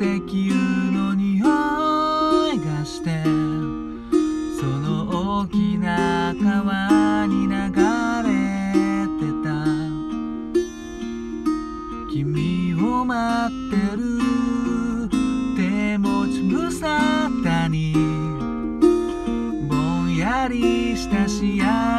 [0.00, 0.54] 石油
[0.92, 3.30] の匂いがしてそ
[4.64, 7.52] の大きな川に流
[8.22, 8.30] れ
[9.18, 9.48] てた。
[12.12, 13.98] 君を待ってる。
[15.56, 16.86] 手持ち無沙
[17.42, 17.92] 汰に
[19.68, 19.74] ぼ
[20.04, 21.97] んやりした幸せ。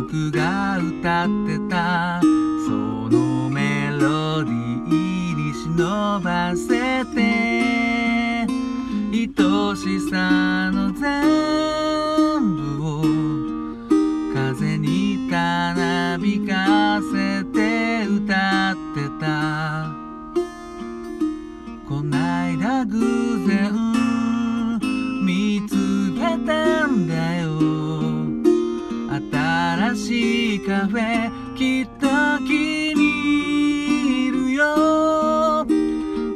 [0.00, 8.46] 僕が歌ってたそのメロディーに忍ばせて
[9.12, 13.02] 愛しさの全部を
[14.32, 19.92] 風にたなびかせて歌ってた。
[21.86, 22.98] こないだ偶
[23.46, 23.70] 然
[25.26, 25.74] 見つ
[26.14, 26.79] けた
[30.66, 32.06] カフェきっと
[32.44, 35.64] 気に入るよ。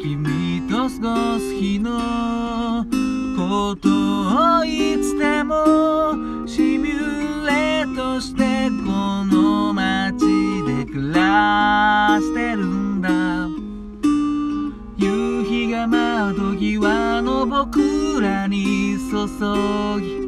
[0.01, 2.87] 君と過ごす日の
[3.37, 3.89] こと
[4.61, 10.21] をいつでもシミュレートしてこの街
[10.65, 13.49] で暮らしてるんだ。
[14.97, 19.27] 夕日が窓際の僕らに注
[20.01, 20.25] ぎ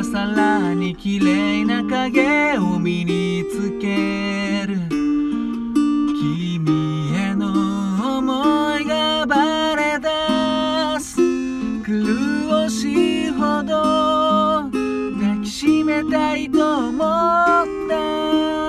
[0.00, 4.78] はさらに綺麗な影を身につける。
[4.88, 6.64] 君
[7.14, 10.08] への思いがバレ出
[11.00, 11.16] す。
[11.82, 14.72] 苦しいほど抱
[15.44, 17.00] きしめたいと思っ
[17.90, 18.59] た。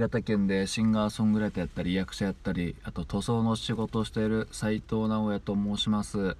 [0.00, 6.36] 潟県でシンガーソングライターやったり役者やったりあと塗装の仕事をしている斉藤直也と申します。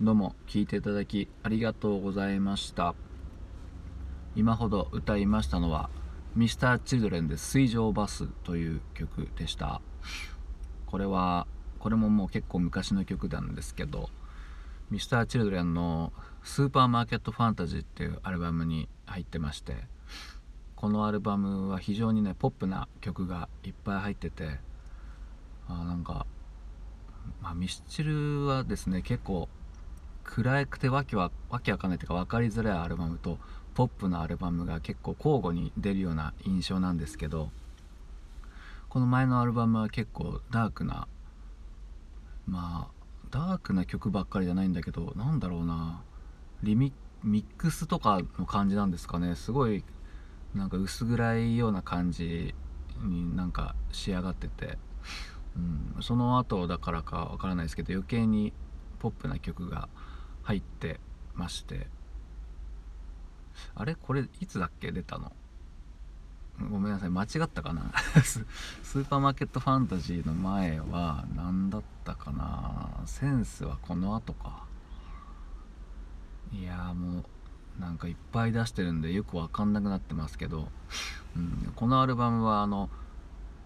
[0.00, 2.94] どうも聴いていただきありがとうございました。
[4.34, 5.88] 今ほど歌いましたのは
[6.36, 9.80] Mr.Children で水上バスという曲でした。
[10.86, 11.46] これは
[11.78, 14.10] これももう結構昔の曲なんですけど
[14.90, 19.76] Mr.Children の「スーパーマーケットファンタジー」っていうアルバムに入ってまして
[20.80, 24.60] このアルバムは非常にねポップな曲がいっぱい入ってて
[25.68, 26.24] あなんか、
[27.42, 29.50] まあ、ミスチルはですね結構
[30.24, 33.36] 暗くてわけはわけわかんないというか分かりづらいアルバムと
[33.74, 37.50] ポップなアルバムが結構交互に出るような印象なんですけど
[38.88, 41.08] この前のアルバムは結構ダークな
[42.46, 46.00] まあダークな曲ばっかりじゃないんだけどなんだろうな
[46.62, 46.90] リミ
[47.22, 49.34] ミックスとかの感じなんですかね。
[49.36, 49.84] すごい
[50.54, 52.54] なんか薄暗いような感じ
[53.02, 54.78] になんか仕上がってて、
[55.56, 58.52] うん、その後だからかわからないですけど余計に
[58.98, 59.88] ポップな曲が
[60.42, 61.00] 入って
[61.34, 61.86] まして。
[63.74, 63.94] あれ？
[63.94, 65.32] これいつだっけ出たの？
[66.70, 67.10] ごめんなさい。
[67.10, 67.92] 間違ったかな？
[68.22, 72.90] スーパーマーケットファンタジーの前は何だったかな？
[73.06, 74.64] センスはこの後か。
[76.52, 77.24] いやもう
[77.80, 80.68] なんかいっぱい出してるんでよくわかんなくなってますけど、
[81.34, 82.90] うん、このアルバムはあの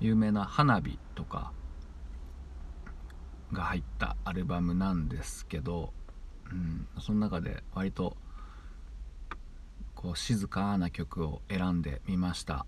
[0.00, 1.52] 有名な「花火」とか
[3.52, 5.92] が入ったアルバムなんですけど、
[6.50, 8.16] うん、その中で割と
[9.94, 12.66] こう静かな曲を選んでみました。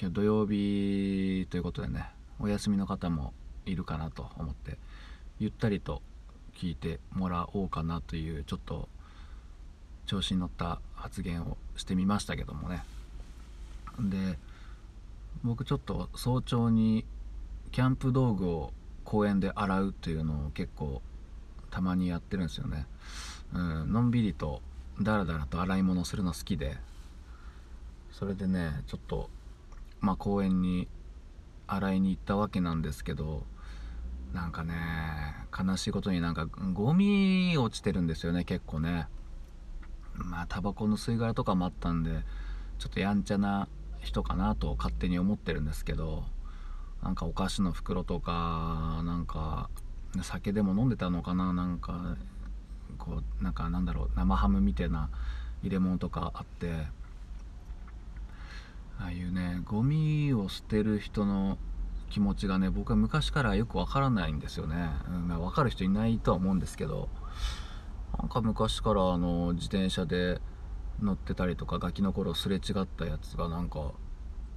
[0.00, 3.32] 今日土曜日ということでねお休みの方も
[3.64, 4.78] いるかなと思って
[5.38, 6.02] ゆったりと
[6.54, 8.88] 聴いてもらおうかなというちょっと
[10.08, 12.82] 調子に乗った発言をしてみましたけどもね。
[14.00, 14.38] で
[15.44, 17.04] 僕ちょっと早朝に
[17.70, 18.72] キャンプ道具を
[19.04, 21.02] 公園で洗うっていうのを結構
[21.70, 22.86] たまにやってるんですよね、
[23.52, 24.62] うん、のんびりと
[25.00, 26.76] ダラダラと洗い物するの好きで。
[28.12, 29.30] それでねちょっと
[30.00, 30.88] まあ公園に
[31.68, 33.44] 洗いに行ったわけなんですけど
[34.32, 34.74] なんかね
[35.56, 39.06] 悲しいことになんかゴミ落ちてるんですよね結構ね。
[40.24, 42.10] まあタバコの吸い殻とかもあったんで
[42.78, 43.68] ちょっとやんちゃな
[44.00, 46.24] 人かなと勝手に思ってるんですけど
[47.02, 49.70] なんかお菓子の袋とかなんか
[50.22, 52.16] 酒でも飲んでたのかななんか
[52.98, 55.10] こうなんかなんだろう生ハムみたいな
[55.62, 56.72] 入れ物とかあって
[59.00, 61.58] ああいうねゴミを捨てる人の
[62.10, 67.08] 気持ちがね僕は昔からよくわからないんですよね、うん、分かる人いないとは思うんですけど
[68.18, 70.40] なんか昔からあの自転車で
[71.00, 73.92] 乗ってたりとかガキの頃すれ違ったやつがなんか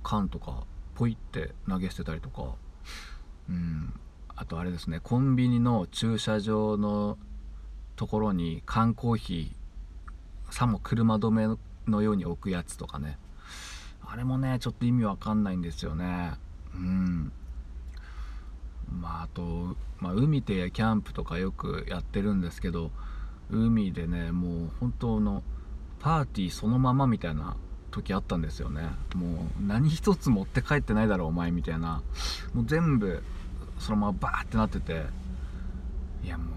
[0.03, 0.63] 缶とか
[0.95, 2.56] ポイって投げ捨てたりとか。
[3.49, 3.94] うん。
[4.35, 4.99] あとあれですね。
[4.99, 7.18] コンビニの駐車場の
[7.95, 13.19] ところに缶コーヒーさも車止めのように置くやつとかね。
[14.03, 16.33] あれもねちょっと意味わかんないんですよね。
[16.73, 17.31] うん。
[18.91, 22.91] まああと、まあ、海でキャンプとかよくやってるんですけど
[23.51, 25.43] 海でねもう本当の
[25.99, 27.55] パーティーそのままみたいな
[27.91, 28.89] 時あったんですよね。
[29.15, 32.01] もう何一つ持って帰ってないだろお前みたいな。
[32.53, 33.21] もう全部
[33.77, 35.05] そのままバーってなってて。
[36.23, 36.47] いやもう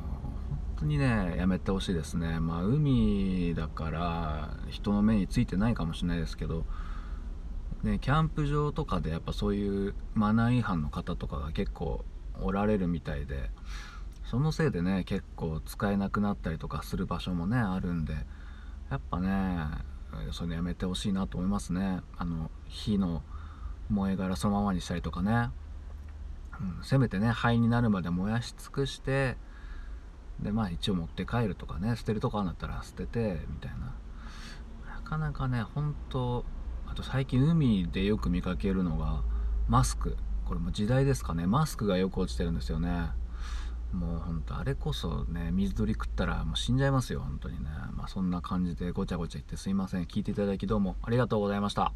[0.51, 2.39] 本当にねやめてほしいですね。
[2.41, 6.65] まあ海だから人の目についてないかもしれないですけど。
[7.83, 12.03] ねキャンプ場とかでやっぱそういうマナー違反の方とかが結構
[12.41, 13.51] おられるみたいで。
[14.25, 18.15] そのせいでね結構使えなくなったりとかする場所もねあるんで
[18.91, 19.67] やっぱね
[20.33, 22.01] そういうのやめてほしいなと思いますね。
[22.17, 23.23] あの火の
[23.91, 25.51] 燃え殻そのままにしたりとかね、
[26.61, 29.37] うん、せめてね灰になるまで燃やし尽くして
[30.41, 33.95] でまあ一応持って帰るとかね捨てるとかあんだったら捨ててみたいな。
[34.95, 36.45] なかなかね本当
[36.87, 39.23] あと最近海でよく見かけるのが
[39.69, 40.17] マスク。
[40.47, 41.47] これも時代ですかね。
[41.47, 43.09] マスクがよく落ちてるんですよね。
[43.95, 47.71] もうほんとあれこそね水鳥食ったらもう死んじゃいますよ本当にね。
[47.93, 50.05] まあそんな感じでごちゃごちゃ言ってすいません。
[50.05, 51.93] 聞いていただきどうもありがとうございました。